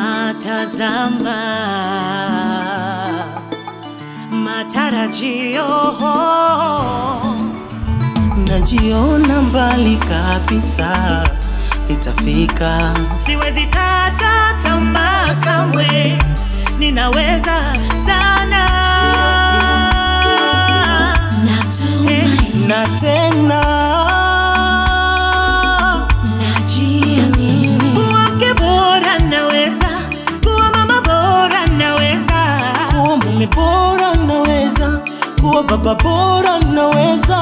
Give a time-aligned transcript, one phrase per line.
[0.00, 1.36] Natazama
[4.30, 5.66] matarajio,
[8.48, 11.24] najiona mbali kabisa,
[11.88, 12.94] nitafika.
[13.26, 16.18] siwezi kata tamaa kamwe,
[16.78, 18.66] ninaweza sana.
[21.44, 23.62] Natumai, Na tena
[35.62, 37.40] baba bora naweza.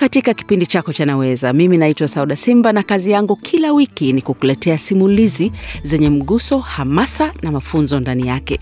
[0.00, 1.52] Katika kipindi chako cha Naweza.
[1.52, 7.32] Mimi naitwa Sauda Simba na kazi yangu kila wiki ni kukuletea simulizi zenye mguso, hamasa
[7.42, 8.60] na mafunzo ndani yake.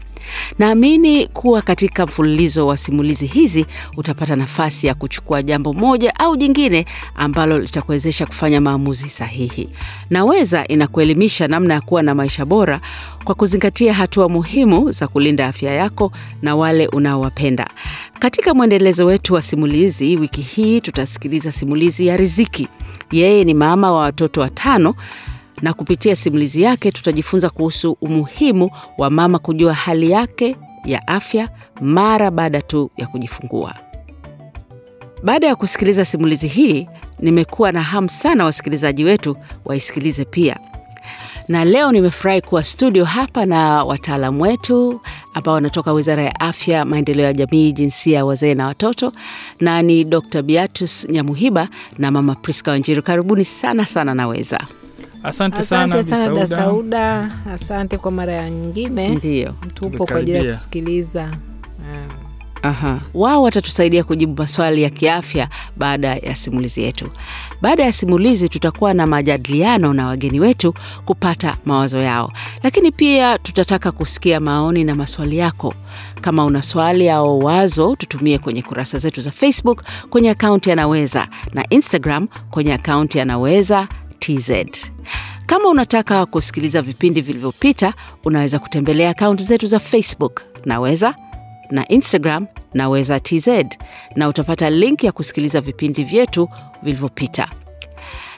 [0.59, 6.87] Naamini kuwa katika mfululizo wa simulizi hizi utapata nafasi ya kuchukua jambo moja au jingine
[7.15, 9.69] ambalo litakuwezesha kufanya maamuzi sahihi.
[10.11, 12.81] Naweza inakuelimisha namna ya kuwa na maisha bora
[13.25, 17.67] kwa kuzingatia hatua muhimu za kulinda afya yako na wale unaowapenda.
[18.19, 22.69] Katika mwendelezo wetu wa simulizi, wiki hii tutasikiliza simulizi ya Riziki.
[23.13, 24.95] Yeye ni mama wa watoto watano
[25.63, 31.49] na kupitia simulizi yake tutajifunza kuhusu umuhimu wa mama kujua hali yake ya afya
[31.81, 33.75] mara baada tu ya kujifungua.
[35.23, 40.61] Baada ya kusikiliza simulizi hii, nimekuwa na hamu sana wasikilizaji wetu waisikilize pia
[41.49, 45.01] na leo nimefurahi kuwa studio hapa na wataalamu wetu
[45.35, 49.13] ambao wanatoka Wizara ya Afya, Maendeleo ya Jamii, Jinsia, Wazee na Watoto,
[49.61, 53.03] na ni Dr Beatus Nyamuhiba na Mama Priska Wanjiru.
[53.03, 54.61] Karibuni sana sana Naweza.
[55.23, 56.57] Asante sana Asante sana Sauda.
[56.57, 59.09] Sauda, asante kwa mara ya nyingine.
[59.09, 61.31] Ndio Tupo kwa ajili ya kusikiliza.
[62.63, 63.01] Aha.
[63.15, 67.11] Wao watatusaidia kujibu maswali ya kiafya baada ya simulizi yetu.
[67.63, 70.75] Baada ya simulizi, tutakuwa na majadiliano na wageni wetu
[71.05, 75.75] kupata mawazo yao, lakini pia tutataka kusikia maoni na maswali yako.
[76.21, 81.65] Kama una swali au wazo, tutumie kwenye kurasa zetu za Facebook kwenye akaunti Anaweza na
[81.71, 83.89] Instagram kwenye akaunti ya Naweza
[84.29, 84.51] TZ.
[85.47, 87.95] Kama unataka kusikiliza vipindi vilivyopita,
[88.25, 91.15] unaweza kutembelea akaunti zetu za Facebook Naweza
[91.71, 93.49] na Instagram Naweza TZ
[94.17, 96.49] na utapata link ya kusikiliza vipindi vyetu
[96.83, 97.49] vilivyopita.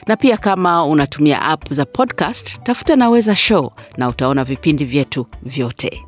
[0.07, 6.01] Na pia kama unatumia app za podcast, tafuta Naweza Show na utaona vipindi vyetu vyote.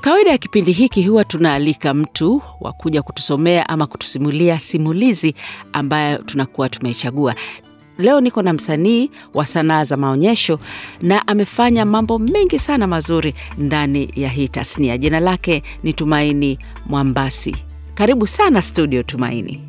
[0.00, 5.34] Kawaida ya kipindi hiki huwa tunaalika mtu wa kuja kutusomea ama kutusimulia simulizi
[5.72, 7.34] ambayo tunakuwa tumeichagua.
[7.98, 10.60] Leo niko na msanii wa sanaa za maonyesho
[11.02, 14.98] na amefanya mambo mengi sana mazuri ndani ya hii tasnia.
[14.98, 17.56] Jina lake ni Tumaini Mwambasi.
[17.94, 19.60] Karibu sana studio, Tumaini.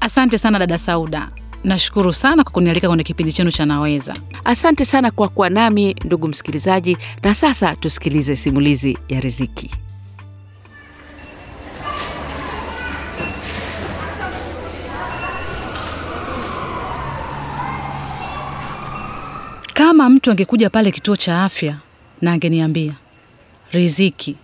[0.00, 1.28] Asante sana dada Sauda,
[1.64, 4.14] nashukuru sana kwa kunialika kwenye kipindi chenu cha Naweza.
[4.44, 9.70] Asante sana kwa kuwa nami ndugu msikilizaji, na sasa tusikilize simulizi ya Riziki.
[19.74, 21.78] Kama mtu angekuja pale kituo cha afya
[22.20, 22.94] na angeniambia,
[23.72, 24.36] Riziki,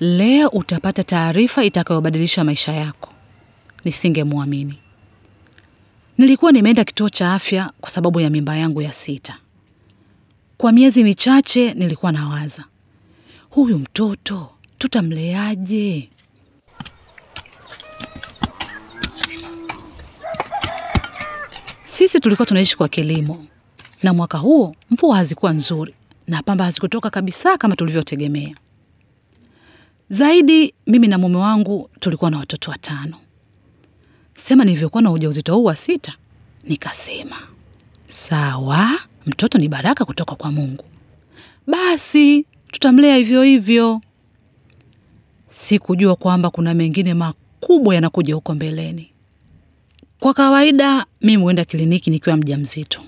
[0.00, 3.12] leo utapata taarifa itakayobadilisha maisha yako,
[3.84, 4.78] nisingemwamini.
[6.18, 9.36] Nilikuwa nimeenda kituo cha afya kwa sababu ya mimba yangu ya sita.
[10.58, 12.64] Kwa miezi michache nilikuwa nawaza,
[13.50, 16.08] huyu mtoto tutamleaje?
[21.84, 23.46] Sisi tulikuwa tunaishi kwa kilimo,
[24.02, 25.94] na mwaka huo mvua hazikuwa nzuri
[26.26, 28.54] na pamba hazikutoka kabisa kama tulivyotegemea.
[30.10, 33.16] Zaidi, mimi na mume wangu tulikuwa na watoto watano.
[34.36, 36.14] Sema nilivyokuwa na ujauzito huu wa sita,
[36.64, 37.36] nikasema
[38.08, 38.90] sawa,
[39.26, 40.84] mtoto ni baraka kutoka kwa Mungu,
[41.66, 44.00] basi tutamlea hivyo hivyo.
[45.50, 49.10] Sikujua kwamba kuna mengine makubwa yanakuja huko mbeleni.
[50.20, 53.00] Kwa kawaida mimi huenda kliniki nikiwa mjamzito,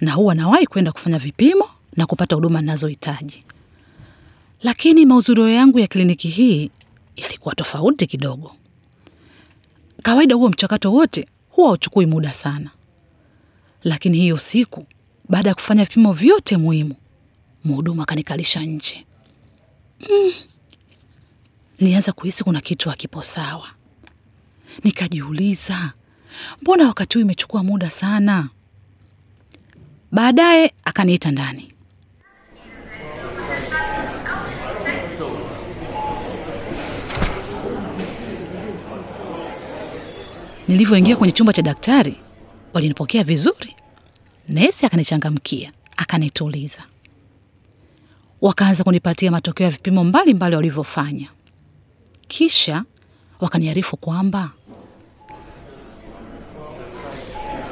[0.00, 3.44] na huwa nawahi kwenda kufanya vipimo na kupata huduma ninazohitaji,
[4.62, 6.70] lakini mahudhurio yangu ya kliniki hii
[7.16, 8.52] yalikuwa tofauti kidogo.
[10.02, 12.70] Kawaida huo mchakato wote huwa hauchukui muda sana,
[13.84, 14.86] lakini hiyo siku
[15.28, 16.94] baada ya kufanya vipimo vyote muhimu,
[17.64, 19.06] mhudumu akanikalisha nje.
[20.10, 20.32] mm,
[21.80, 23.68] nilianza kuhisi kuna kitu hakipo sawa.
[24.84, 25.92] Nikajiuliza,
[26.62, 28.48] mbona wakati huu imechukua muda sana?
[30.12, 31.72] Baadaye akaniita ndani.
[40.68, 42.16] Nilivyoingia kwenye chumba cha daktari,
[42.72, 43.76] walinipokea vizuri.
[44.48, 46.82] Nesi akanichangamkia, akanituliza,
[48.40, 51.28] wakaanza kunipatia matokeo ya vipimo mbalimbali walivyofanya,
[52.28, 52.84] kisha
[53.40, 54.50] wakaniarifu kwamba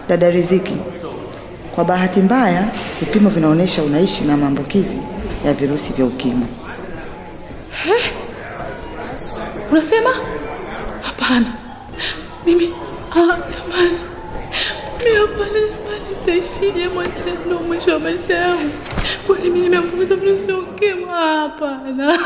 [0.08, 0.76] Dada Riziki,
[1.79, 2.69] kwa bahati mbaya
[3.01, 5.01] vipimo vinaonyesha unaishi na maambukizi
[5.45, 6.47] ya virusi vya ukimwi.
[9.71, 10.11] unasema
[11.03, 11.53] hapana,
[12.47, 12.71] mimi
[13.11, 13.99] ah, jamani,
[15.05, 18.71] mi hapana, jamani, nitaishije mwenzenu mwisho wa maisha yangu?
[19.27, 21.05] Kwani mi nimeambukiza virusi vya ukimwi?
[21.11, 22.19] Hapana.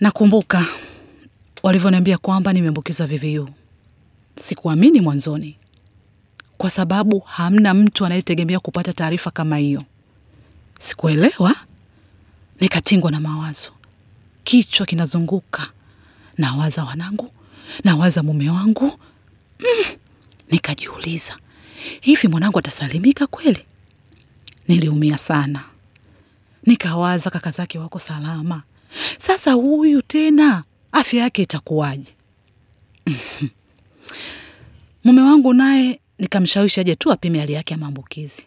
[0.00, 0.64] Nakumbuka
[1.62, 3.48] walivyoniambia kwamba nimeambukizwa VVU.
[4.40, 5.56] Sikuamini mwanzoni,
[6.58, 9.82] kwa sababu hamna mtu anayetegemea kupata taarifa kama hiyo.
[10.78, 11.54] Sikuelewa,
[12.60, 13.70] nikatingwa na mawazo,
[14.44, 15.70] kichwa kinazunguka,
[16.38, 17.30] nawaza wanangu,
[17.84, 18.98] nawaza mume wangu
[19.60, 19.96] mm.
[20.50, 21.36] Nikajiuliza,
[22.00, 23.64] hivi mwanangu atasalimika kweli?
[24.68, 25.60] Niliumia sana,
[26.66, 28.62] nikawaza kaka zake wako salama.
[29.18, 32.14] Sasa huyu tena afya yake itakuwaje?
[35.04, 38.46] Mume wangu naye nikamshawishi aje tu apime hali yake ya maambukizi,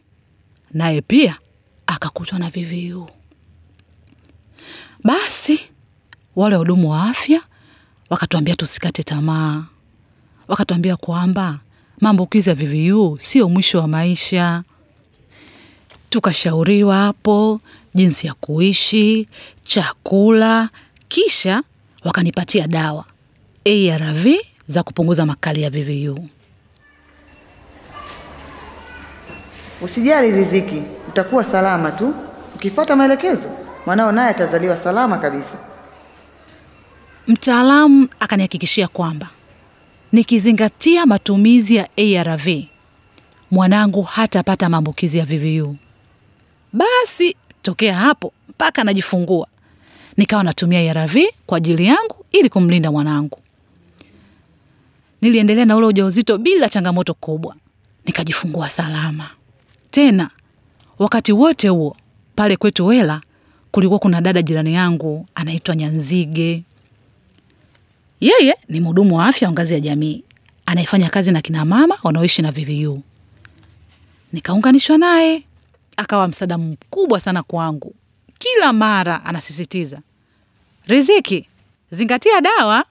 [0.73, 1.37] naye pia
[1.87, 3.09] akakutwa na VVU.
[5.03, 5.59] Basi
[6.35, 7.41] wale wahudumu wa afya
[8.09, 9.65] wakatuambia tusikate tamaa,
[10.47, 11.59] wakatuambia kwamba
[12.01, 14.63] maambukizi ya VVU sio mwisho wa maisha.
[16.09, 17.61] Tukashauriwa hapo
[17.95, 19.27] jinsi ya kuishi,
[19.61, 20.69] chakula,
[21.07, 21.63] kisha
[22.05, 23.05] wakanipatia dawa
[23.65, 24.25] ARV
[24.67, 26.27] za kupunguza makali ya VVU.
[29.81, 32.13] Usijali Riziki, utakuwa salama tu
[32.55, 33.49] ukifuata maelekezo.
[33.85, 35.57] Mwanao naye atazaliwa salama kabisa.
[37.27, 39.29] Mtaalamu akanihakikishia kwamba
[40.11, 42.47] nikizingatia matumizi ya ARV
[43.51, 45.75] mwanangu hatapata maambukizi ya VVU.
[46.73, 49.47] Basi tokea hapo mpaka najifungua
[50.17, 51.15] nikawa natumia ARV
[51.45, 53.39] kwa ajili yangu ili kumlinda mwanangu.
[55.21, 57.55] Niliendelea na ule ujauzito bila changamoto kubwa,
[58.05, 59.29] nikajifungua salama.
[59.91, 60.29] Tena
[60.99, 61.97] wakati wote huo
[62.35, 63.21] pale kwetu Wela
[63.71, 66.63] kulikuwa kuna dada jirani yangu anaitwa Nyanzige.
[68.21, 70.23] Yeye ni mhudumu wa afya wa ngazi ya jamii
[70.65, 73.01] anayefanya kazi na kina mama wanaoishi na VVU.
[74.33, 75.43] Nikaunganishwa naye,
[75.97, 77.95] akawa msaada mkubwa sana kwangu.
[78.39, 79.99] Kila mara anasisitiza,
[80.85, 81.47] Riziki,
[81.91, 82.85] zingatia dawa.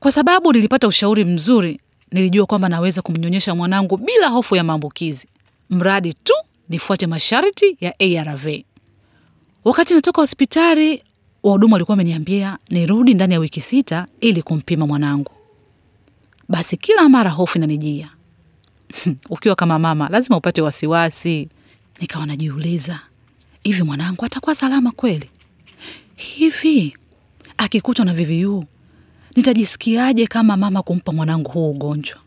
[0.00, 1.80] Kwa sababu nilipata ushauri mzuri,
[2.12, 5.28] nilijua kwamba naweza kumnyonyesha mwanangu bila hofu ya maambukizi,
[5.70, 6.32] mradi tu
[6.68, 8.46] nifuate masharti ya ARV.
[9.64, 11.02] Wakati natoka hospitali,
[11.42, 15.32] wahudumu walikuwa wameniambia nirudi ndani ya wiki sita ili kumpima mwanangu.
[16.48, 18.10] Basi kila mara hofu inanijia.
[19.30, 21.48] Ukiwa kama mama lazima upate wasiwasi.
[22.00, 23.00] Nikawa najiuliza,
[23.64, 25.30] hivi mwanangu atakuwa salama kweli?
[26.16, 26.96] Hivi
[27.56, 28.64] akikutwa na VVU
[29.36, 32.18] nitajisikiaje kama mama kumpa mwanangu huu ugonjwa?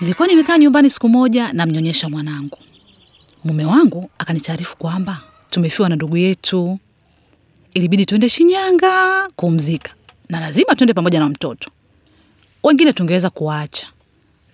[0.00, 2.58] Nilikuwa nimekaa nyumbani siku moja namnyonyesha mwanangu.
[3.44, 6.78] Mume wangu akanitaarifu kwamba tumefiwa na ndugu yetu,
[7.74, 9.94] ilibidi tuende Shinyanga kumzika
[10.28, 11.70] na lazima tuende pamoja na mtoto.
[12.62, 13.86] Wengine tungeweza kuwaacha,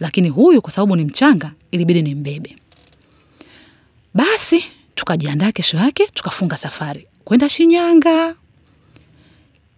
[0.01, 2.57] lakini huyu kwa sababu ni mchanga, ilibidi nimbebe.
[4.15, 8.35] Basi tukajiandaa, kesho yake tukafunga safari kwenda Shinyanga.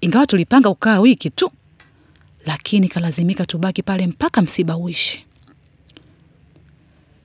[0.00, 1.50] Ingawa tulipanga kukaa wiki tu,
[2.47, 5.25] lakini kalazimika tubaki pale mpaka msiba uishi.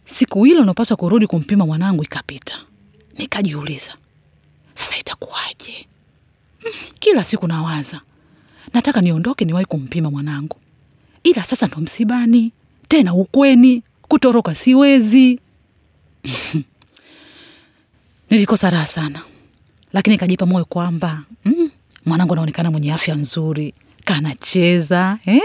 [0.05, 2.55] Siku hilo napaswa kurudi kumpima mwanangu ikapita,
[3.17, 3.93] nikajiuliza
[4.75, 5.88] sasa itakuwaje?
[7.00, 8.01] Kila siku nawaza
[8.74, 10.58] nataka niondoke niwahi kumpima mwanangu,
[11.24, 12.51] ila sasa ndo msibani
[12.88, 15.39] tena ukweni, kutoroka siwezi.
[18.29, 19.22] Nilikosa raha sana,
[19.93, 21.70] lakini kajipa moyo kwamba mm,
[22.05, 23.74] mwanangu anaonekana mwenye afya nzuri,
[24.05, 25.41] kanacheza eh?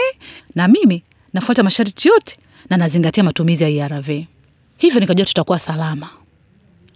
[0.55, 2.37] na mimi nafuata masharti yote
[2.71, 4.09] na nazingatia matumizi ya ARV,
[4.79, 6.09] hivyo nikajua tutakuwa salama.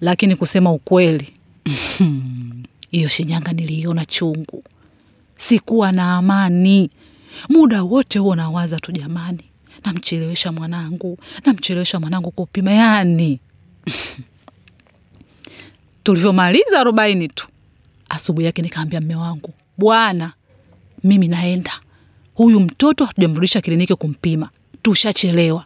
[0.01, 1.33] Lakini kusema ukweli,
[2.93, 4.65] Hiyo Shinyanga niliiona chungu,
[5.37, 6.91] sikuwa na amani
[7.49, 9.45] muda wote huo, nawaza tu jamani,
[9.85, 12.73] namchelewesha mwanangu, namchelewesha mwanangu kupima.
[12.73, 13.41] Yani
[16.05, 17.49] tulivyomaliza arobaini tu,
[18.09, 20.33] asubuhi yake nikaambia mme wangu, bwana,
[21.05, 21.73] mimi naenda,
[22.35, 24.51] huyu mtoto hatujamrudisha kliniki kumpima,
[24.83, 25.65] tushachelewa.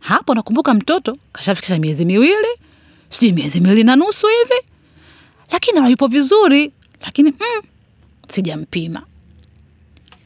[0.00, 2.48] Hapo nakumbuka mtoto kashafikisha miezi miwili,
[3.08, 4.66] sijui miezi miwili na nusu hivi,
[5.52, 6.72] lakini hayupo vizuri,
[7.02, 7.62] lakini mm,
[8.28, 9.02] sijampima.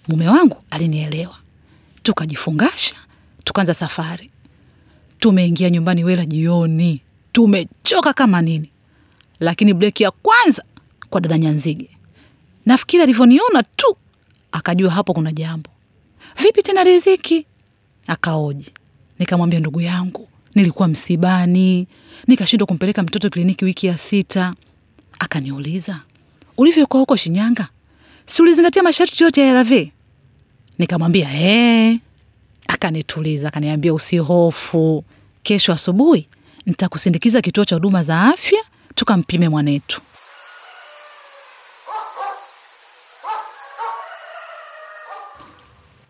[0.08, 1.36] Mume wangu alinielewa,
[2.02, 2.96] tukajifungasha,
[3.44, 4.30] tukaanza safari.
[5.18, 7.00] Tumeingia nyumbani Wela jioni,
[7.32, 8.70] tumechoka kama nini,
[9.40, 10.64] lakini breki ya kwanza
[11.10, 11.90] kwa dada Nyanzige,
[12.66, 13.96] nafikiri alivyoniona tu
[14.52, 15.70] akajua hapo kuna jambo.
[16.42, 17.46] Vipi tena Riziki?
[18.06, 18.72] Akaoji.
[19.18, 21.86] Nikamwambia ndugu yangu, nilikuwa msibani,
[22.26, 24.54] nikashindwa kumpeleka mtoto kliniki wiki ya sita.
[25.20, 26.00] Akaniuliza,
[26.56, 27.68] ulivyokuwa huko Shinyanga,
[28.26, 29.72] si ulizingatia masharti yote ya ARV?
[30.78, 31.98] Nikamwambia ee.
[32.68, 35.04] Akanituliza, akaniambia usihofu,
[35.42, 36.28] kesho asubuhi
[36.66, 38.60] nitakusindikiza kituo cha huduma za afya
[38.94, 40.00] tukampime mwanetu.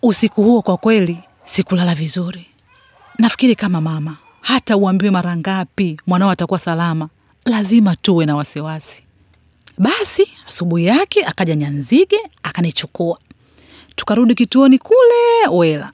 [0.02, 2.46] Usiku huo kwa kweli sikulala vizuri.
[3.18, 7.08] Nafikiri kama mama, hata uambiwe mara ngapi mwanao atakuwa salama,
[7.44, 9.02] lazima tuwe na wasiwasi.
[9.78, 13.18] Basi asubuhi yake akaja Nyanzige akanichukua,
[13.96, 15.92] tukarudi kituoni kule Wela.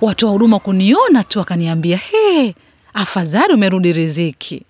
[0.00, 2.54] Watu wa huduma kuniona tu wakaniambia, he,
[2.94, 4.62] afadhali umerudi Riziki.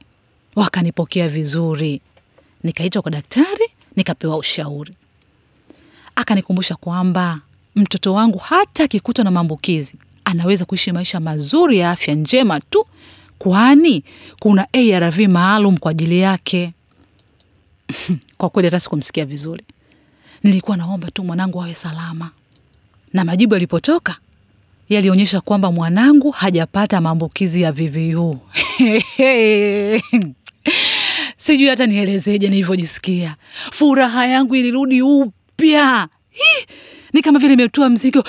[0.56, 2.00] Wakanipokea vizuri,
[2.62, 4.94] nikaitwa kwa daktari, nikapewa ushauri.
[6.16, 7.40] Akanikumbusha kwamba
[7.76, 12.86] mtoto wangu hata akikutwa na maambukizi anaweza kuishi maisha mazuri ya afya njema tu,
[13.38, 14.04] kwani
[14.40, 16.72] kuna ARV maalum kwa ajili yake.
[18.38, 19.64] Kwa kweli hata sikumsikia vizuri,
[20.42, 22.30] nilikuwa naomba tu mwanangu awe salama,
[23.12, 24.16] na majibu yalipotoka
[24.88, 28.38] yalionyesha kwamba mwanangu hajapata maambukizi ya VVU.
[31.44, 33.36] Sijui hata nielezeje nilivyojisikia.
[33.72, 36.08] Furaha yangu ilirudi upya!
[37.12, 38.25] Ni kama vile imetoa mzigo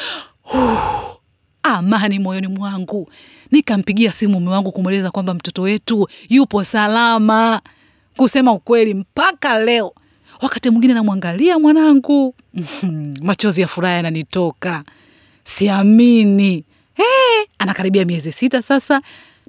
[1.63, 3.10] amani moyoni mwangu.
[3.52, 7.62] Nikampigia simu mume wangu kumweleza kwamba mtoto wetu yupo salama.
[8.18, 9.94] Kusema ukweli, mpaka leo
[10.42, 12.36] wakati mwingine namwangalia mwanangu
[13.22, 14.84] machozi ya furaha yananitoka,
[15.44, 16.63] siamini.
[16.94, 19.02] Hey, anakaribia miezi sita sasa,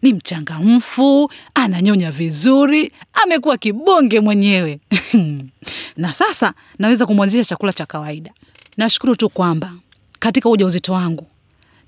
[0.03, 2.93] ni mchangamfu, ananyonya vizuri,
[3.25, 4.81] amekuwa kibonge mwenyewe
[5.97, 8.31] na sasa naweza kumwanzisha chakula cha kawaida.
[8.76, 9.73] Nashukuru tu kwamba
[10.19, 11.26] katika ujauzito wangu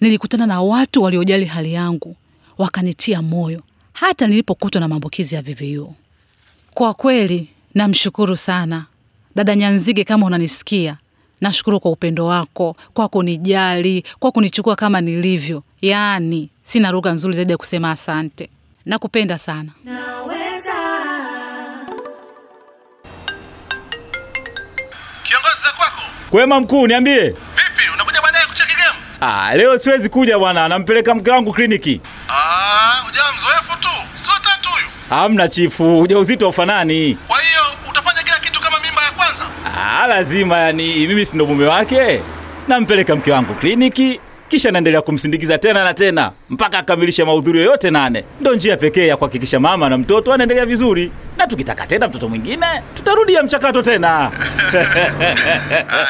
[0.00, 2.16] nilikutana na watu waliojali hali yangu,
[2.58, 3.62] wakanitia moyo
[3.92, 5.94] hata nilipokutwa na maambukizi ya VVU.
[6.74, 8.86] Kwa kweli namshukuru sana
[9.34, 10.96] dada Nyanzige, kama unanisikia,
[11.40, 15.62] nashukuru kwa upendo wako, kwa kunijali, kwa kunichukua kama nilivyo.
[15.82, 18.48] Yaani sina lugha nzuri zaidi ya kusema asante.
[18.86, 19.72] Nakupenda sana.
[19.84, 20.35] Kiongozi
[26.30, 27.20] Kwema mkuu, niambie.
[27.22, 27.82] vipi?
[27.94, 28.98] Unakuja baadaye kucheki game?
[29.20, 32.00] Ah, leo siwezi kuja bwana, nampeleka mke wangu kliniki.
[32.28, 34.86] Ah, ujawa mzoefu tu, sio tatu huyu.
[35.10, 37.18] Hamna chifu, ujauzito ufanani.
[37.28, 39.44] Kwa hiyo utafanya kila kitu kama mimba ya kwanza.
[39.78, 42.22] Ah, lazima yani, mimi si ndo mume wake.
[42.68, 48.24] Nampeleka mke wangu kliniki, kisha naendelea kumsindikiza tena na tena mpaka akamilishe mahudhurio yote nane.
[48.40, 52.66] Ndo njia pekee ya kuhakikisha mama na mtoto anaendelea vizuri, na tukitaka tena mtoto mwingine
[52.94, 54.30] tutarudia mchakato tena.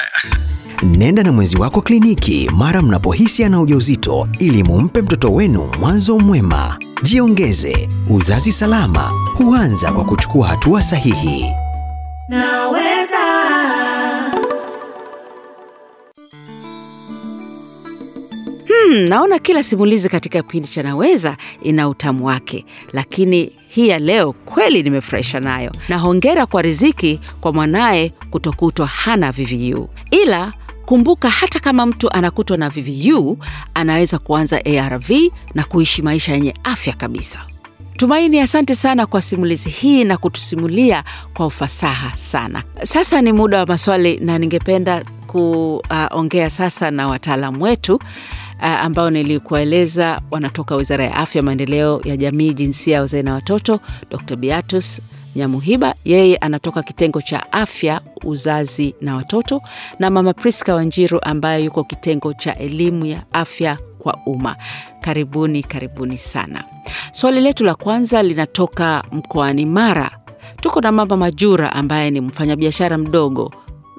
[0.83, 6.78] Nenda na mwenzi wako kliniki mara mnapohisi ana ujauzito ili mumpe mtoto wenu mwanzo mwema.
[7.02, 11.47] Jiongeze, uzazi salama huanza kwa kuchukua hatua sahihi.
[18.87, 24.33] Hmm, naona kila simulizi katika kipindi cha Naweza ina utamu wake, lakini hii ya leo
[24.33, 29.88] kweli nimefurahisha nayo, na hongera kwa Riziki kwa mwanaye kutokutwa hana VVU.
[30.11, 30.52] Ila
[30.85, 33.38] kumbuka, hata kama mtu anakutwa na VVU
[33.75, 35.11] anaweza kuanza ARV
[35.55, 37.40] na kuishi maisha yenye afya kabisa.
[37.97, 42.62] Tumaini, asante sana kwa simulizi hii na kutusimulia kwa ufasaha sana.
[42.83, 47.99] Sasa ni muda wa maswali na ningependa kuongea sasa na wataalamu wetu
[48.60, 54.36] ambao nilikueleza wanatoka Wizara ya Afya, Maendeleo ya Jamii, Jinsia, Wazee na Watoto, Dr.
[54.36, 55.00] Beatus
[55.36, 59.62] Nyamuhiba, yeye anatoka kitengo cha afya, uzazi na watoto,
[59.98, 64.56] na Mama Priska Wanjiru ambaye yuko kitengo cha elimu ya afya kwa kwa umma.
[65.00, 66.64] Karibuni, karibuni sana.
[67.12, 70.10] Swali letu la kwanza linatoka mkoani Mara.
[70.60, 73.54] Tuko na mama Majura ambaye ni mfanyabiashara mdogo.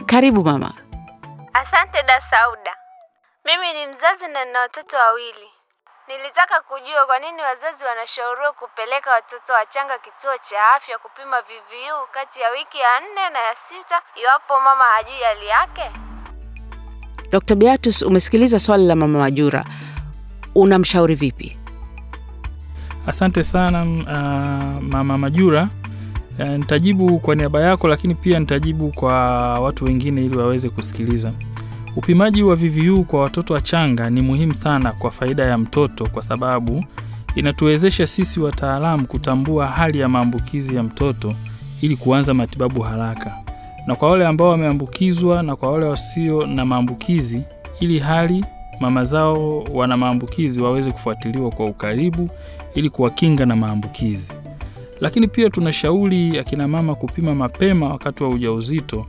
[0.06, 0.74] Karibu mama.
[1.54, 2.87] Asante da Sauda.
[3.48, 5.48] Mimi ni mzazi na nina watoto wawili.
[6.08, 12.38] Nilitaka kujua kwa nini wazazi wanashauriwa kupeleka watoto wachanga kituo cha afya kupima VVU kati
[12.44, 15.86] ya wiki ya nne na ya sita iwapo mama hajui hali yake.
[17.32, 17.56] Dr.
[17.56, 19.66] Beatus, umesikiliza swali la mama Majura,
[20.56, 21.58] unamshauri vipi?
[23.08, 25.68] Asante sana uh, mama Majura.
[26.40, 29.14] Uh, nitajibu kwa niaba yako, lakini pia nitajibu kwa
[29.60, 31.32] watu wengine ili waweze kusikiliza.
[31.98, 36.84] Upimaji wa VVU kwa watoto wachanga ni muhimu sana kwa faida ya mtoto, kwa sababu
[37.36, 41.34] inatuwezesha sisi wataalamu kutambua hali ya maambukizi ya mtoto
[41.82, 43.38] ili kuanza matibabu haraka,
[43.88, 47.42] na kwa wale ambao wameambukizwa na kwa wale wasio na maambukizi,
[47.80, 48.46] ili hali
[48.80, 52.30] mama zao wana maambukizi waweze kufuatiliwa kwa ukaribu
[52.76, 54.32] ili kuwakinga na maambukizi.
[55.02, 59.06] Lakini pia tunashauri akina mama kupima mapema wakati wa ujauzito,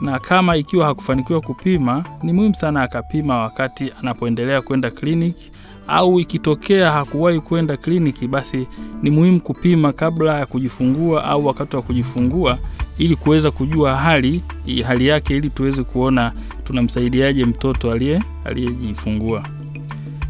[0.00, 5.50] na kama ikiwa hakufanikiwa kupima, ni muhimu sana akapima wakati anapoendelea kwenda kliniki,
[5.88, 8.66] au ikitokea hakuwahi kwenda kliniki, basi
[9.02, 12.58] ni muhimu kupima kabla ya kujifungua au wakati wa kujifungua,
[12.98, 14.42] ili kuweza kujua hali
[14.86, 16.32] hali yake, ili tuweze kuona
[16.64, 19.42] tunamsaidiaje mtoto aliye aliyejifungua.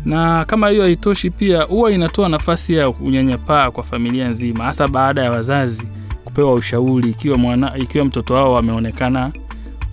[0.05, 5.23] Na kama hiyo haitoshi, pia huwa inatoa nafasi ya unyanyapaa kwa familia nzima, hasa baada
[5.23, 5.83] ya wazazi
[6.25, 9.33] kupewa ushauri ikiwa mwana, ikiwa mtoto wao ameonekana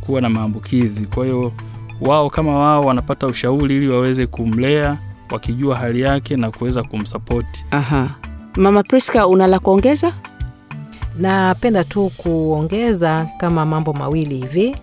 [0.08, 1.06] kuwa na maambukizi.
[1.06, 1.52] Kwa hiyo
[2.02, 4.98] wao kama wao wanapata ushauri ili waweze kumlea
[5.32, 7.66] wakijua hali yake na kuweza kumsapoti.
[7.72, 8.10] Aha.
[8.56, 10.14] Mama Priska, una la kuongeza?
[11.20, 14.76] Napenda tu kuongeza kama mambo mawili hivi.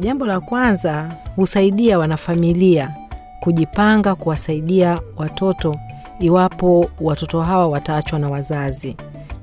[0.00, 2.94] Jambo la kwanza, husaidia wanafamilia
[3.40, 5.76] kujipanga kuwasaidia watoto
[6.20, 8.96] iwapo watoto hawa wataachwa na wazazi.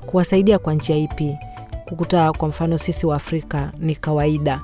[0.05, 1.37] Kuwasaidia kwa njia ipi?
[1.85, 4.59] Kukuta kwa mfano sisi wa Afrika ni kawaida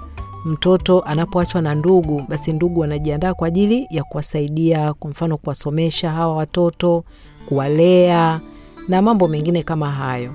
[0.47, 6.35] mtoto anapoachwa na ndugu, basi ndugu wanajiandaa kwa ajili ya kuwasaidia, kwa mfano kuwasomesha hawa
[6.35, 7.03] watoto,
[7.49, 8.39] kuwalea
[8.87, 10.31] na mambo mengine kama hayo.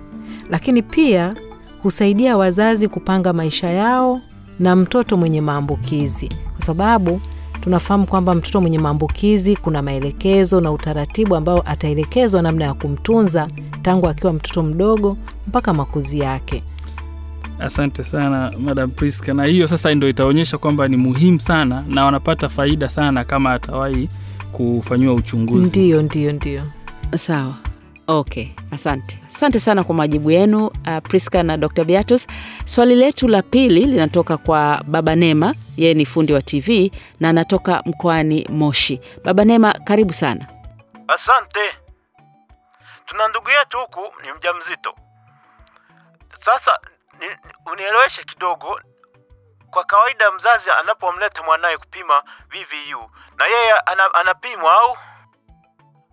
[0.50, 1.34] Lakini pia
[1.82, 4.20] husaidia wazazi kupanga maisha yao
[4.60, 7.20] na mtoto mwenye maambukizi, kwa sababu
[7.60, 13.48] tunafahamu kwamba mtoto mwenye maambukizi kuna maelekezo na utaratibu ambao ataelekezwa namna ya kumtunza
[13.82, 15.16] tangu akiwa mtoto mdogo
[15.48, 16.62] mpaka makuzi yake.
[17.62, 22.48] Asante sana Madam Priska, na hiyo sasa ndio itaonyesha kwamba ni muhimu sana na wanapata
[22.48, 24.08] faida sana kama atawahi
[24.52, 25.68] kufanyiwa uchunguzi.
[25.80, 26.62] Ndio, ndio, ndio,
[27.16, 27.54] Sawa.
[28.06, 29.18] Okay, asante.
[29.28, 31.84] Asante sana kwa majibu yenu uh, Priska na Dr.
[31.84, 32.26] Beatus.
[32.64, 37.82] Swali letu la pili linatoka kwa Baba Nema, yeye ni fundi wa TV na anatoka
[37.86, 39.00] mkoani Moshi.
[39.24, 40.46] Baba Nema, karibu sana.
[41.08, 41.60] Asante.
[43.06, 44.94] Tuna ndugu yetu huku ni mjamzito.
[46.44, 46.70] Sasa
[47.72, 48.80] unieleweshe kidogo.
[49.70, 53.72] Kwa kawaida mzazi anapomleta mwanaye kupima VVU na yeye
[54.20, 54.96] anapimwa au?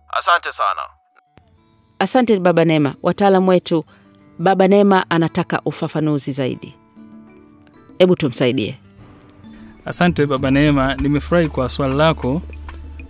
[0.08, 0.80] Asante sana.
[1.98, 3.84] Asante Baba Neema, Wataalamu wetu,
[4.38, 6.76] Baba Neema anataka ufafanuzi zaidi.
[7.98, 8.78] Hebu tumsaidie.
[9.84, 12.42] Asante Baba Neema, nimefurahi kwa swali lako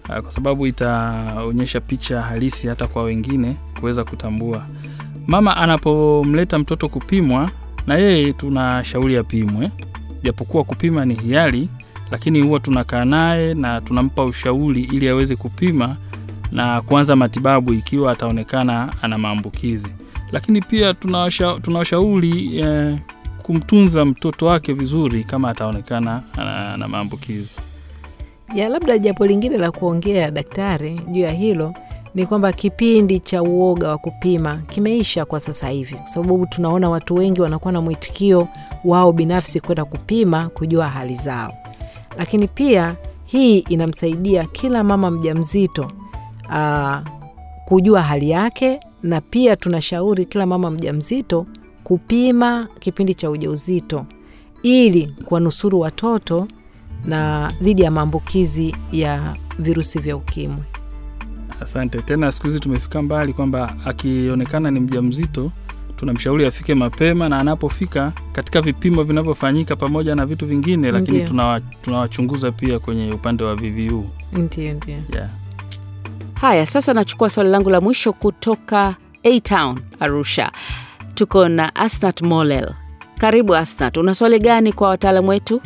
[0.08, 4.66] ah, kwa sababu itaonyesha picha halisi hata kwa wengine kuweza kutambua.
[5.26, 7.50] Mama anapomleta mtoto kupimwa,
[7.86, 9.70] na yeye tunashauri apimwe,
[10.22, 11.68] japokuwa kupima ni hiari,
[12.10, 15.96] lakini huwa tunakaa naye na tunampa ushauri ili aweze kupima
[16.52, 19.88] na kuanza matibabu ikiwa ataonekana ana maambukizi.
[20.32, 22.96] Lakini pia tunawasha- tunawashauri eh,
[23.42, 27.48] kumtunza mtoto wake vizuri kama ataonekana ana, maambukizi.
[28.54, 31.74] ya labda jambo lingine la kuongea daktari juu ya hilo
[32.14, 37.14] ni kwamba kipindi cha uoga wa kupima kimeisha kwa sasa hivi, kwa sababu tunaona watu
[37.14, 38.48] wengi wanakuwa na mwitikio
[38.84, 41.52] wao binafsi kwenda kupima kujua hali zao,
[42.18, 45.92] lakini pia hii inamsaidia kila mama mjamzito
[46.50, 47.02] aa,
[47.64, 51.46] kujua hali yake, na pia tunashauri kila mama mjamzito
[51.84, 54.06] kupima kipindi cha ujauzito
[54.62, 56.48] ili kuwanusuru watoto
[57.04, 60.62] na dhidi ya maambukizi ya virusi vya ukimwi.
[61.60, 62.32] Asante tena.
[62.32, 65.52] Siku hizi tumefika mbali kwamba akionekana ni mjamzito
[66.00, 71.24] tunamshauri afike mapema, na anapofika katika vipimo vinavyofanyika pamoja na vitu vingine, lakini
[71.84, 74.10] tunawachunguza tuna pia kwenye upande wa VVU.
[74.32, 74.94] Ndio, ndio.
[75.14, 75.30] Yeah.
[76.34, 80.52] Haya, sasa nachukua swali langu la mwisho kutoka A-Town Arusha.
[81.14, 82.70] Tuko na Asnat Molel.
[83.18, 85.60] Karibu Asnat, una swali gani kwa wataalamu wetu?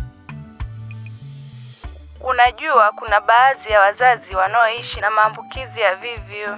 [2.31, 6.57] Unajua, kuna baadhi ya wazazi wanaoishi na maambukizi ya VVU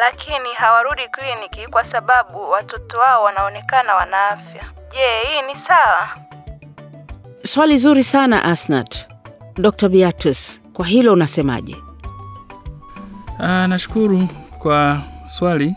[0.00, 4.62] lakini hawarudi kliniki kwa sababu watoto wao wanaonekana wana afya.
[4.92, 6.08] Je, hii ni sawa?
[7.42, 9.06] Swali zuri sana Asnat.
[9.56, 9.88] Dr.
[9.88, 11.76] Beatus, kwa hilo unasemaje?
[13.38, 15.76] Uh, nashukuru kwa swali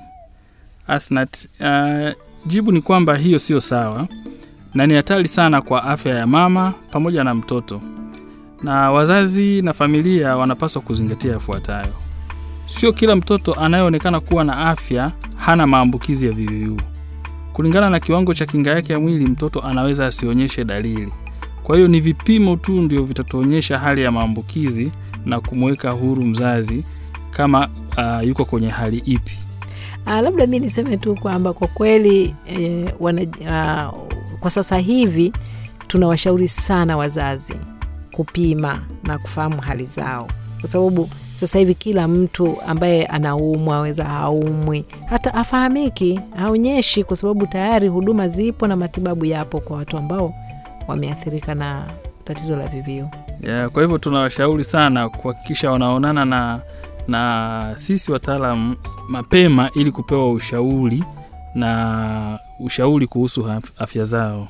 [0.87, 1.47] Asnat.
[1.59, 2.11] Uh,
[2.45, 4.07] jibu ni kwamba hiyo sio sawa
[4.73, 7.81] na ni hatari sana kwa afya ya mama pamoja na mtoto,
[8.65, 11.93] na wazazi na familia wanapaswa kuzingatia yafuatayo.
[12.65, 16.78] Sio kila mtoto anayeonekana kuwa na afya hana maambukizi ya VVU.
[17.54, 21.12] Kulingana na kiwango cha kinga yake ya mwili, mtoto anaweza asionyeshe dalili.
[21.63, 24.91] Kwa hiyo ni vipimo tu ndio vitatuonyesha hali ya maambukizi
[25.25, 26.84] na kumweka huru mzazi
[27.32, 29.38] kama uh, yuko kwenye hali ipi.
[30.06, 33.91] Ah, labda mi niseme tu kwamba kwa kweli eh, wana, ah,
[34.39, 35.34] kwa sasa hivi
[35.88, 37.54] tunawashauri sana wazazi
[38.15, 40.28] kupima na kufahamu hali zao,
[40.62, 47.47] kwa sababu sasa hivi kila mtu ambaye anaumwa aweza haumwi, hata afahamiki, haonyeshi, kwa sababu
[47.47, 50.34] tayari huduma zipo na matibabu yapo kwa watu ambao
[50.88, 51.88] wameathirika na
[52.23, 53.10] tatizo la VVU.
[53.43, 56.60] Yeah, kwa hivyo tunawashauri sana kuhakikisha wanaonana na,
[57.08, 58.75] na sisi wataalam
[59.10, 61.04] mapema ili kupewa ushauri
[61.56, 63.45] na ushauri kuhusu
[63.78, 64.47] afya zao.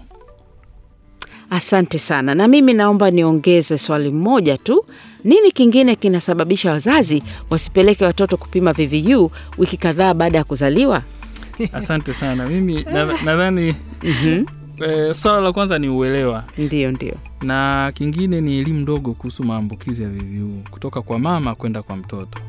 [1.49, 2.36] Asante sana.
[2.36, 4.86] Na mimi naomba niongeze swali moja tu.
[5.23, 11.01] Nini kingine kinasababisha wazazi wasipeleke watoto kupima VVU wiki kadhaa baada ya kuzaliwa?
[11.73, 12.47] Asante sana.
[12.47, 13.75] Mimi na- nadhani
[14.81, 17.13] eh, swala la kwanza ni uelewa, Ndio, ndio.
[17.41, 22.39] na kingine ni elimu ndogo kuhusu maambukizi ya VVU kutoka kwa mama kwenda kwa mtoto.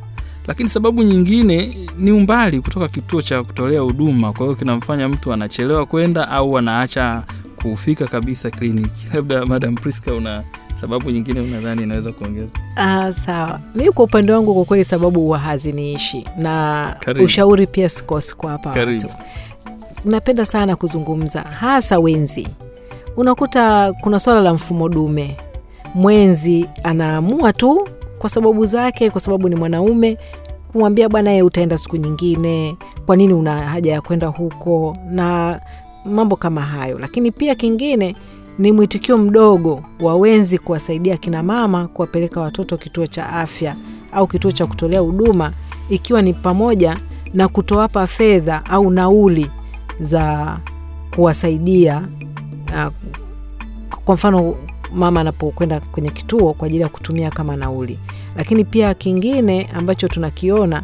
[0.47, 5.87] Lakini sababu nyingine ni umbali kutoka kituo cha kutolea huduma, kwa hiyo kinamfanya mtu anachelewa
[5.87, 7.23] kwenda au anaacha
[7.71, 9.07] kufika kabisa kliniki.
[9.15, 10.43] Labda Madam Priska, una
[10.81, 12.49] sababu nyingine unadhani inaweza kuongeza?
[12.77, 13.61] Ah, sawa.
[13.75, 17.25] Mi kwa upande wangu kwa kweli sababu huwa haziniishi na Karibu.
[17.25, 19.09] ushauri pia sikosi kwa hapa watu.
[20.05, 22.49] Napenda sana kuzungumza hasa wenzi.
[23.17, 25.37] Unakuta kuna swala la mfumo dume,
[25.95, 30.19] mwenzi anaamua tu kwa sababu zake, kwa sababu ni mwanaume,
[30.73, 32.77] kumwambia bwana, ye utaenda siku nyingine,
[33.07, 35.61] kwa nini una haja ya kwenda huko na
[36.07, 36.99] mambo kama hayo.
[36.99, 38.16] Lakini pia kingine
[38.59, 43.77] ni mwitikio mdogo wa wenzi kuwasaidia kina mama kuwapeleka watoto kituo cha afya
[44.12, 45.53] au kituo cha kutolea huduma,
[45.88, 46.97] ikiwa ni pamoja
[47.35, 49.51] na kutowapa fedha au nauli
[50.01, 50.57] za
[51.14, 52.09] kuwasaidia
[52.75, 52.92] uh,
[54.05, 54.55] kwa mfano
[54.95, 57.99] mama anapokwenda kwenye kituo kwa ajili ya kutumia kama nauli.
[58.37, 60.83] Lakini pia kingine ambacho tunakiona,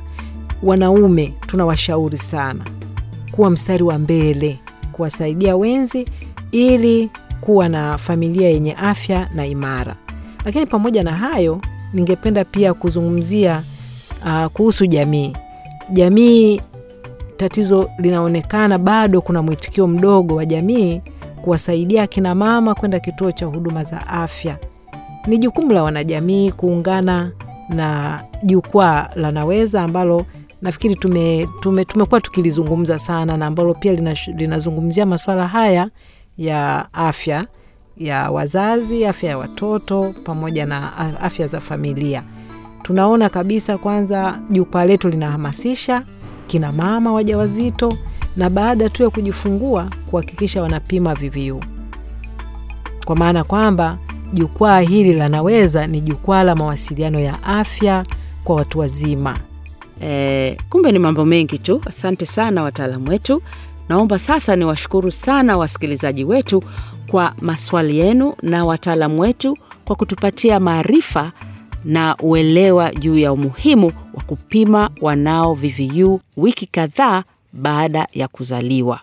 [0.62, 2.64] wanaume tunawashauri sana
[3.30, 4.58] kuwa mstari wa mbele
[4.92, 6.07] kuwasaidia wenzi
[6.52, 9.96] ili kuwa na familia yenye afya na imara.
[10.44, 11.61] Lakini pamoja na hayo,
[11.92, 13.62] ningependa pia kuzungumzia
[14.26, 15.33] uh, kuhusu jamii.
[15.92, 16.61] Jamii,
[17.37, 21.00] tatizo linaonekana bado kuna mwitikio mdogo wa jamii
[21.42, 24.57] kuwasaidia akina mama kwenda kituo cha huduma za afya.
[25.26, 27.31] Ni jukumu la wanajamii kuungana
[27.68, 30.26] na jukwaa la Naweza ambalo
[30.62, 33.92] nafikiri tume, tume, tumekuwa tukilizungumza sana na ambalo pia
[34.37, 35.88] linazungumzia masuala haya
[36.38, 37.46] ya afya
[37.96, 42.22] ya wazazi, afya ya watoto pamoja na afya za familia.
[42.83, 46.03] Tunaona kabisa kwanza jukwaa letu linahamasisha
[46.46, 47.92] kina mama wajawazito
[48.37, 51.61] na baada tu ya kujifungua kuhakikisha wanapima VVU,
[53.07, 53.98] kwa maana kwamba
[54.33, 58.05] jukwaa hili la Naweza ni jukwaa la mawasiliano ya afya
[58.44, 59.37] kwa watu wazima.
[60.02, 61.80] E, kumbe ni mambo mengi tu.
[61.86, 63.42] Asante sana wataalamu wetu.
[63.88, 66.64] Naomba sasa niwashukuru sana wasikilizaji wetu
[67.06, 71.32] kwa maswali yenu na wataalamu wetu kwa kutupatia maarifa
[71.84, 79.00] na uelewa juu ya umuhimu wa kupima wanao VVU wiki kadhaa baada ya kuzaliwa.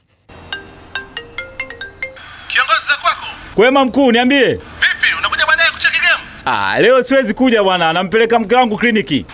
[2.47, 4.47] Kiongozi za kwako Kwema mkuu, niambie.
[4.53, 5.07] vipi?
[5.19, 6.23] Unakuja baadaye kucheki game?
[6.45, 9.25] Ah, leo siwezi kuja bwana, nampeleka mke wangu kliniki.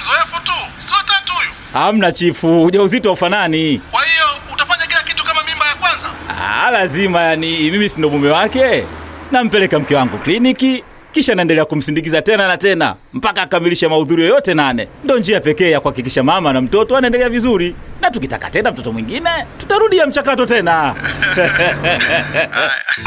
[0.00, 1.48] Mzoefu tu, si watatu huyu.
[1.72, 3.82] Hamna chifu, ujauzito ufanani.
[3.90, 6.08] Kwa hiyo utafanya kila kitu kama mimba ya kwanza.
[6.40, 8.84] Ah, lazima yani, mimi si ndo mume wake.
[9.32, 14.88] Nampeleka mke wangu kliniki, kisha naendelea kumsindikiza tena na tena mpaka akamilishe mahudhurio yote nane.
[15.04, 19.30] Ndo njia pekee ya kuhakikisha mama na mtoto anaendelea vizuri, na tukitaka tena mtoto mwingine
[19.58, 20.94] tutarudia mchakato tena.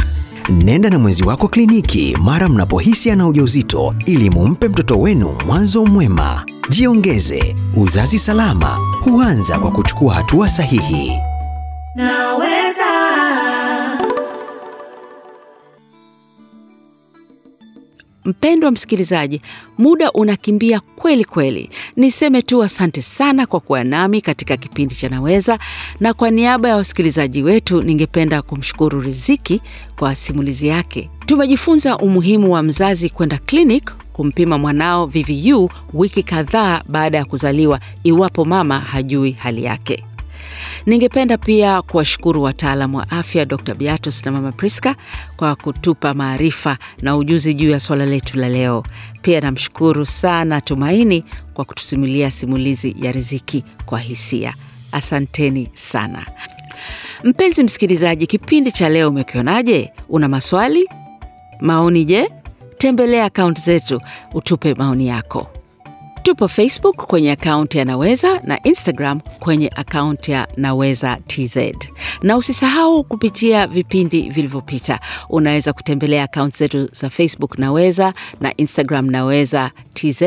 [0.49, 6.45] Nenda na mwenzi wako kliniki mara mnapohisi ana ujauzito ili mumpe mtoto wenu mwanzo mwema.
[6.69, 11.11] Jiongeze, uzazi salama huanza kwa kuchukua hatua sahihi.
[18.25, 19.41] Mpendwa msikilizaji,
[19.77, 21.69] muda unakimbia kweli kweli.
[21.95, 25.59] Niseme tu asante sana kwa kuwa nami katika kipindi cha Naweza,
[25.99, 29.61] na kwa niaba ya wasikilizaji wetu ningependa kumshukuru Riziki
[29.99, 31.09] kwa simulizi yake.
[31.25, 38.45] Tumejifunza umuhimu wa mzazi kwenda clinic kumpima mwanao VVU wiki kadhaa baada ya kuzaliwa iwapo
[38.45, 40.03] mama hajui hali yake.
[40.85, 43.75] Ningependa pia kuwashukuru wataalamu wa afya Dr.
[43.75, 44.95] Beatus na Mama Priska
[45.37, 48.83] kwa kutupa maarifa na ujuzi juu ya swala letu la leo.
[49.21, 54.53] Pia namshukuru sana Tumaini kwa kutusimulia simulizi ya riziki kwa hisia.
[54.91, 56.25] Asanteni sana.
[57.23, 59.91] Mpenzi msikilizaji, kipindi cha leo umekionaje?
[60.09, 60.89] Una maswali,
[61.61, 62.05] maoni?
[62.05, 62.29] Je,
[62.77, 64.01] tembelea akaunti zetu
[64.33, 65.47] utupe maoni yako.
[66.23, 71.57] Tupo Facebook kwenye akaunti ya Naweza na Instagram kwenye akaunti ya Naweza TZ.
[72.21, 79.71] Na usisahau kupitia vipindi vilivyopita, unaweza kutembelea akaunti zetu za Facebook Naweza na Instagram Naweza
[79.93, 80.21] TZ,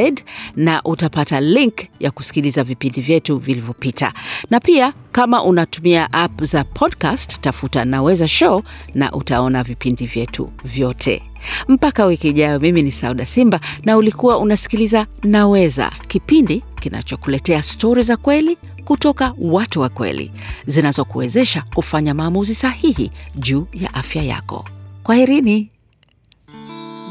[0.56, 4.12] na utapata link ya kusikiliza vipindi vyetu vilivyopita.
[4.50, 8.62] Na pia kama unatumia app za podcast, tafuta Naweza Show
[8.94, 11.22] na utaona vipindi vyetu vyote.
[11.68, 18.16] Mpaka wiki ijayo, mimi ni Sauda Simba na ulikuwa unasikiliza Naweza, kipindi kinachokuletea stori za
[18.16, 20.32] kweli kutoka watu wa kweli
[20.66, 24.64] zinazokuwezesha kufanya maamuzi sahihi juu ya afya yako.
[25.02, 25.70] Kwaherini.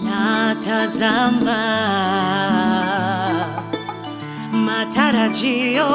[0.04, 1.58] Natazama
[4.52, 5.88] matarajio,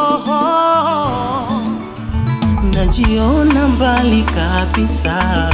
[2.74, 5.50] najiona mbali kabisa,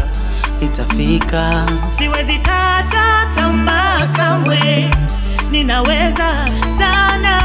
[0.61, 1.67] nitafika.
[1.99, 4.91] siwezi kata tamaa kamwe,
[5.51, 7.41] ninaweza sana.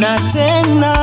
[0.00, 0.94] Na tena.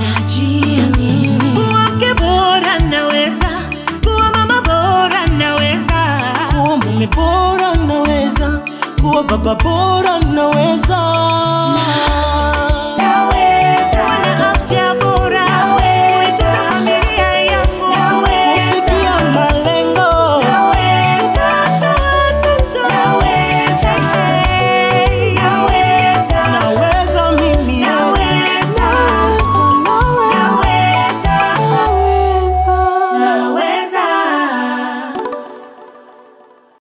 [0.00, 1.52] Najiamini.
[1.54, 3.48] kuwa mke bora naweza,
[4.04, 8.60] kuwa mama bora naweza, kuwa mume bora naweza,
[9.00, 10.98] kuwa baba bora naweza.